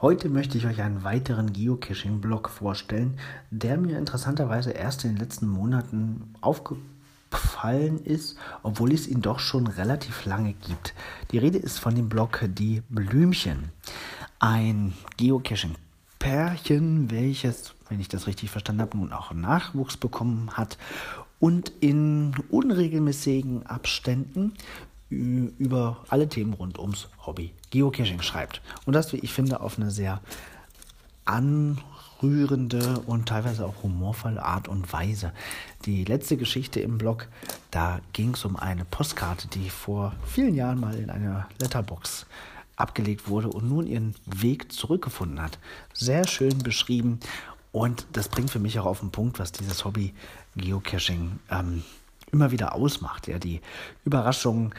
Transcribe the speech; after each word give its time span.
Heute 0.00 0.28
möchte 0.28 0.56
ich 0.56 0.64
euch 0.64 0.80
einen 0.80 1.02
weiteren 1.02 1.52
Geocaching-Blog 1.52 2.50
vorstellen, 2.50 3.18
der 3.50 3.76
mir 3.76 3.98
interessanterweise 3.98 4.70
erst 4.70 5.02
in 5.02 5.10
den 5.10 5.18
letzten 5.18 5.48
Monaten 5.48 6.34
aufgefallen 6.40 7.98
ist, 8.04 8.38
obwohl 8.62 8.92
es 8.92 9.08
ihn 9.08 9.22
doch 9.22 9.40
schon 9.40 9.66
relativ 9.66 10.24
lange 10.24 10.52
gibt. 10.52 10.94
Die 11.32 11.38
Rede 11.38 11.58
ist 11.58 11.80
von 11.80 11.96
dem 11.96 12.08
Blog 12.08 12.44
Die 12.46 12.84
Blümchen. 12.88 13.72
Ein 14.38 14.92
Geocaching-Pärchen, 15.16 17.10
welches, 17.10 17.74
wenn 17.88 17.98
ich 17.98 18.06
das 18.06 18.28
richtig 18.28 18.52
verstanden 18.52 18.82
habe, 18.82 18.98
nun 18.98 19.12
auch 19.12 19.32
Nachwuchs 19.32 19.96
bekommen 19.96 20.52
hat 20.52 20.78
und 21.40 21.72
in 21.80 22.36
unregelmäßigen 22.50 23.66
Abständen 23.66 24.54
über 25.10 26.04
alle 26.08 26.28
Themen 26.28 26.52
rund 26.54 26.78
ums 26.78 27.08
Hobby 27.26 27.52
Geocaching 27.70 28.22
schreibt. 28.22 28.60
Und 28.84 28.92
das, 28.92 29.12
wie 29.12 29.18
ich 29.18 29.32
finde, 29.32 29.60
auf 29.60 29.78
eine 29.78 29.90
sehr 29.90 30.20
anrührende 31.24 33.00
und 33.06 33.28
teilweise 33.28 33.66
auch 33.66 33.82
humorvolle 33.82 34.42
Art 34.42 34.68
und 34.68 34.92
Weise. 34.92 35.32
Die 35.84 36.04
letzte 36.04 36.36
Geschichte 36.36 36.80
im 36.80 36.98
Blog, 36.98 37.28
da 37.70 38.00
ging 38.12 38.34
es 38.34 38.44
um 38.44 38.56
eine 38.56 38.84
Postkarte, 38.84 39.48
die 39.48 39.70
vor 39.70 40.14
vielen 40.26 40.54
Jahren 40.54 40.80
mal 40.80 40.94
in 40.94 41.10
einer 41.10 41.48
Letterbox 41.60 42.26
abgelegt 42.76 43.28
wurde 43.28 43.48
und 43.48 43.68
nun 43.68 43.86
ihren 43.86 44.14
Weg 44.26 44.72
zurückgefunden 44.72 45.42
hat. 45.42 45.58
Sehr 45.92 46.26
schön 46.26 46.58
beschrieben 46.58 47.20
und 47.72 48.06
das 48.12 48.28
bringt 48.28 48.50
für 48.50 48.58
mich 48.58 48.78
auch 48.78 48.86
auf 48.86 49.00
den 49.00 49.10
Punkt, 49.10 49.38
was 49.38 49.52
dieses 49.52 49.84
Hobby 49.84 50.14
Geocaching 50.56 51.38
ähm, 51.50 51.82
immer 52.32 52.50
wieder 52.50 52.74
ausmacht. 52.74 53.28
Ja, 53.28 53.38
die 53.38 53.60
Überraschung, 54.04 54.74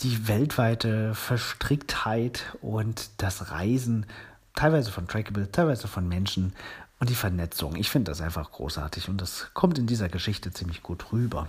die 0.00 0.28
weltweite 0.28 1.14
Verstricktheit 1.14 2.44
und 2.60 3.10
das 3.18 3.50
Reisen, 3.50 4.06
teilweise 4.54 4.90
von 4.90 5.08
Trackable, 5.08 5.50
teilweise 5.50 5.88
von 5.88 6.08
Menschen 6.08 6.52
und 7.00 7.10
die 7.10 7.14
Vernetzung. 7.14 7.76
Ich 7.76 7.90
finde 7.90 8.10
das 8.10 8.20
einfach 8.20 8.50
großartig 8.50 9.08
und 9.08 9.20
das 9.20 9.50
kommt 9.54 9.78
in 9.78 9.86
dieser 9.86 10.08
Geschichte 10.08 10.52
ziemlich 10.52 10.82
gut 10.82 11.12
rüber. 11.12 11.48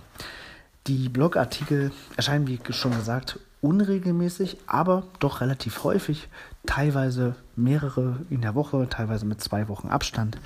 Die 0.86 1.08
Blogartikel 1.08 1.92
erscheinen, 2.16 2.46
wie 2.46 2.58
schon 2.70 2.92
gesagt, 2.92 3.38
unregelmäßig, 3.60 4.56
aber 4.66 5.04
doch 5.18 5.40
relativ 5.40 5.84
häufig, 5.84 6.28
teilweise 6.66 7.34
mehrere 7.56 8.20
in 8.30 8.40
der 8.40 8.54
Woche, 8.54 8.88
teilweise 8.88 9.26
mit 9.26 9.40
zwei 9.40 9.68
Wochen 9.68 9.88
Abstand. 9.88 10.38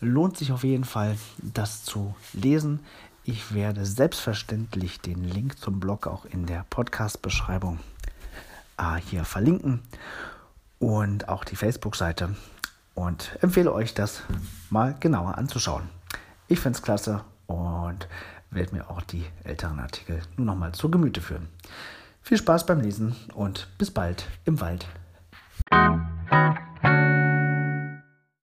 Lohnt 0.00 0.36
sich 0.36 0.52
auf 0.52 0.62
jeden 0.62 0.84
Fall, 0.84 1.16
das 1.38 1.84
zu 1.84 2.14
lesen. 2.32 2.80
Ich 3.28 3.52
werde 3.52 3.84
selbstverständlich 3.84 5.00
den 5.00 5.24
Link 5.24 5.58
zum 5.58 5.80
Blog 5.80 6.06
auch 6.06 6.26
in 6.26 6.46
der 6.46 6.64
Podcast-Beschreibung 6.70 7.80
äh, 8.78 9.00
hier 9.04 9.24
verlinken 9.24 9.82
und 10.78 11.28
auch 11.28 11.42
die 11.42 11.56
Facebook-Seite 11.56 12.36
und 12.94 13.36
empfehle 13.40 13.72
euch 13.72 13.94
das 13.94 14.22
mal 14.70 14.94
genauer 15.00 15.38
anzuschauen. 15.38 15.88
Ich 16.46 16.60
finde 16.60 16.76
es 16.76 16.84
klasse 16.84 17.24
und 17.48 18.06
werde 18.52 18.76
mir 18.76 18.88
auch 18.88 19.02
die 19.02 19.24
älteren 19.42 19.80
Artikel 19.80 20.22
nur 20.36 20.46
noch 20.46 20.54
mal 20.54 20.70
zu 20.70 20.88
Gemüte 20.88 21.20
führen. 21.20 21.48
Viel 22.22 22.38
Spaß 22.38 22.64
beim 22.64 22.80
Lesen 22.80 23.16
und 23.34 23.66
bis 23.76 23.90
bald 23.90 24.28
im 24.44 24.60
Wald. 24.60 24.86